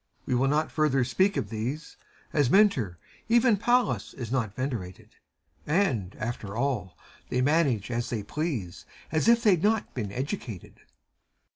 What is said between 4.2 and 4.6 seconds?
not